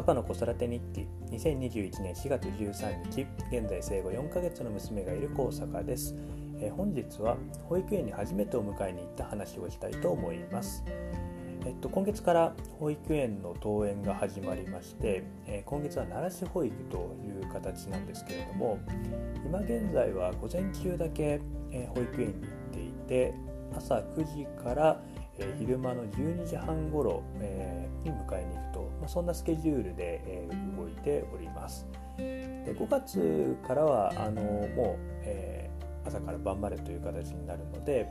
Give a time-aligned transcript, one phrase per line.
[0.00, 1.06] パパの子育て日記。
[1.30, 3.26] 2021年4月13日。
[3.54, 6.14] 現在生後4ヶ月の娘がいる高坂です、
[6.58, 10.82] えー、本日は保育園に初めてお迎えに行った話をしたいと思います。
[11.66, 18.78] えっと、今月から保育園の登園が始まりまして、えー、今月は奈良市保育という形なんですけれども
[19.44, 21.42] 今現在は午前中だけ、
[21.72, 22.42] えー、保育園に行っ
[22.72, 23.34] ていて
[23.76, 25.02] 朝9時から、
[25.40, 31.86] え昼間の12時半ごろ、えに迎えに行くと、まあ、そんなスケジュールで、え動いております。
[32.16, 38.06] で5月からはあのもう、えー、朝から晩までという形になるので、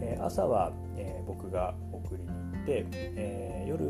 [0.00, 3.84] えー、朝は、えー、僕が送りに行って、え夜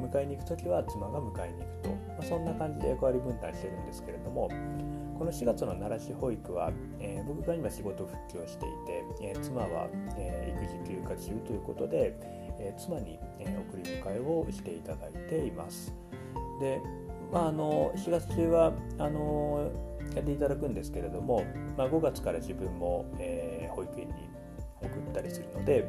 [0.00, 4.48] 迎えに行く時は妻が迎えに行くと、まあ、そんな感じで役割分担してるんですけれども
[5.18, 12.14] この4月の奈良市保育は、えー、僕が今仕事復帰をしていて、えー、妻は、えー、育児休暇中ということで、
[12.58, 15.94] え妻に、え送り迎えをしていただいています。
[16.60, 16.80] で、
[17.32, 19.70] まあ、あの4月中はあの
[20.14, 21.44] やっていただくんですけれども、
[21.76, 24.14] まあ、5月から自分も、え保育園に
[24.80, 25.84] 送ったりするので、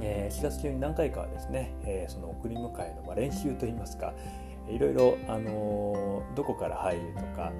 [0.00, 4.14] え4月中に何回かはですね、えその送り迎えの、ま練習といいますか
[4.68, 7.52] いろいろ、あのどこから入るとか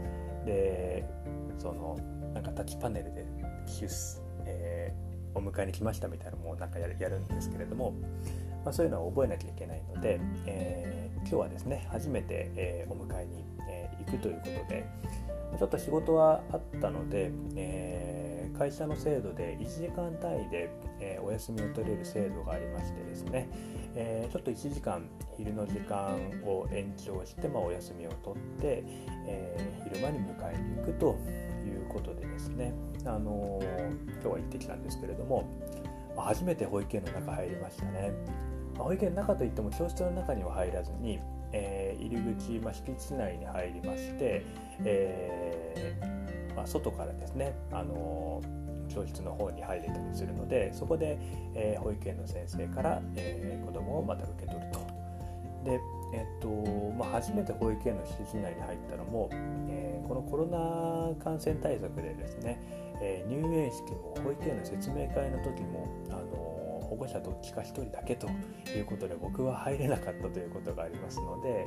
[0.45, 1.05] で
[1.59, 1.99] その
[2.35, 3.27] なんかタッチパネルで
[3.67, 4.22] キュス、
[5.35, 7.93] お迎えに来ましたみたいなのもなんかやるんですけれども、
[8.65, 14.87] まあ、そういうのを覚えなきゃいけないので、えー、今日はですね初めて、えー、お迎えに、えー、行くということで
[15.59, 23.49] ちょっと仕事はあったので、えー、会社の制度で1時間単位で、え、お休みを取れる制度がありましてですね、
[23.95, 28.83] え、ちょっと1時間昼の時間を延長して、まあ、お休みを取って、
[29.27, 31.19] え、昼間に迎えに行くと
[31.93, 35.49] ことでですね、あの今日は行ってきたんですけれども、
[36.17, 38.13] ま、初めて保育園の中入りましたね。
[38.77, 41.21] ま、保育園の中といっても教室の中には入らずに、
[41.53, 44.45] えー、入り口、まあ、敷地内に入りまして、
[44.85, 48.43] えーまあ、外からですね、あの
[48.93, 51.19] 教室の方に入れたりするのでそこで、
[51.55, 54.81] えー、保育園の先生から、えー、子どもをまた受け取ると。
[55.65, 55.81] で
[56.13, 56.49] えっと
[56.99, 59.31] まあ、初めて保育園の敷地内に入ったのも、
[59.69, 62.61] えー、このコロナ感染対策でですね、
[63.01, 66.53] えー、入園式も保育園の説明会の時も、あの
[66.93, 68.29] 保護者どっちか1人だけと
[68.77, 71.67] いうことで僕は入れなかったということがありますので、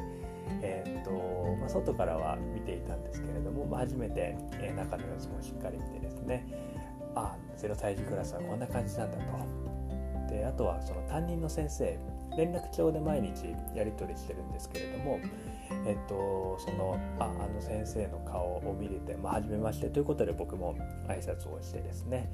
[0.62, 6.46] えーとまあ、外からは見ていたんですけれども、まあ、初めて、えー、中の様子もしっかり見てですね
[7.16, 9.66] あ0歳児クラスはこんな感じなんだと。
[10.30, 11.98] であとはその担任の先生
[12.38, 15.20] 連絡帳で毎日やり取りしてるんですけれども、
[15.86, 20.76] えっと、そのああの先生の顔を見れて、まあ、めましてということで僕も
[21.08, 22.30] 挨拶をしてですね、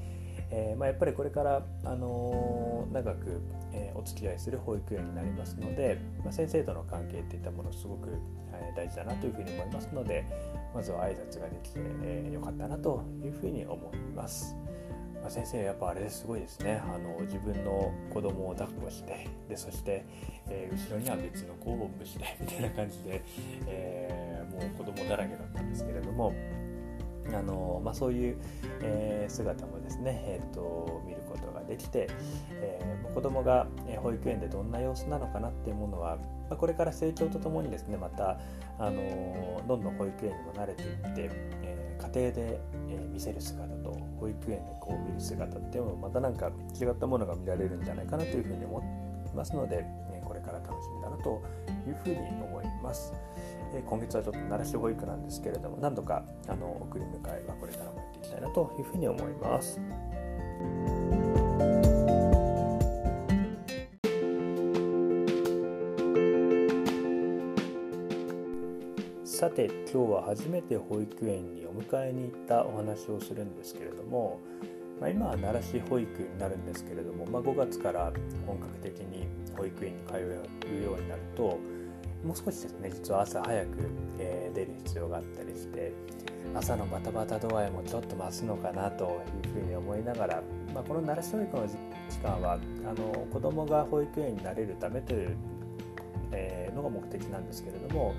[0.49, 3.41] えー、まあ、やっぱりこれから、あのー、長く、
[3.73, 8.09] えー、お付き合いする保育園になりますので、まあ、先生との関係っていったものすごく、
[8.53, 10.25] え大事だなというふうに思いますので
[10.75, 14.55] まずは挨拶ができて、えー、よかったなというふうに思います。
[15.21, 16.81] まあ、先生やっぱあれすごいですね。
[16.83, 20.05] あの自分の子供を抱っこしてでそして、
[20.49, 23.23] えー、後ろには別の子をおんぶしてみたいな感じで、
[23.67, 26.33] えー、もう子供だらけだったんですけれども
[27.33, 28.37] あのまあ、そういう、
[28.81, 32.09] えー、姿もですね、えーと、見ることができて、
[32.51, 33.67] えー、子どもが
[33.97, 38.39] 保育園でどんな様子なのかなっていうものは、まあ、これから成長とともにですねまた、
[38.79, 41.29] あのどんどん保育園にも慣れていって、
[41.63, 42.59] えー、家庭で、
[42.89, 49.83] え見せる姿と保育園でこう見る姿っていうのもまた何か違ったものが見られるんじゃないかなというふうに思いますので、
[50.13, 51.41] えこれから楽しみだなと
[51.87, 53.13] いうふうに思います。
[53.73, 59.79] え今月はちょっと奈良市保育なんですけれども何度かあの送り迎えはこれからもやっていきたいなというふうに思います。
[69.41, 74.39] さて今日は初めて保育園にお迎えに行ったお話をするんですけれども、
[74.99, 78.13] まあ、今は奈良市保育になるんですけれども、まあ、5月から
[78.45, 79.25] 本格的に
[79.57, 81.57] 保育園に通うようになると
[82.23, 83.69] もう少しですね実は朝早く、
[84.19, 85.91] えー、出る必要があったりして
[86.53, 95.35] 朝のバタバタ度合いもちょっと増すのかなというふうに思いながら、まあ、この奈良市保育の時間はあの子どもが保育園になれるためという、
[96.31, 98.13] えー、のが目的なんですけれども、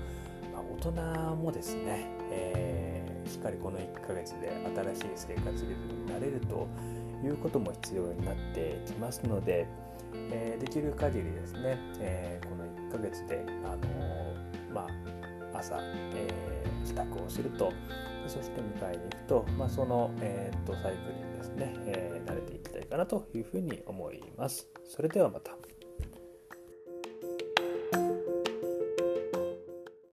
[0.91, 6.67] 人もですね、えー、しっかりこの1ヶ月で新しい生活リズムになれると
[7.23, 9.67] いうことも必要になってきますので、
[10.13, 13.79] えー、できる限りですね、えー、この1ヶ月で、あの、
[14.73, 14.87] ま
[15.53, 16.27] あ、朝、え
[16.85, 17.71] 帰宅をすると
[18.27, 24.67] そして迎えに行くと、まあ、その、えーと、サイクルにですね、え慣れていきたいかなというふうに思います。
[24.85, 25.51] それではまた。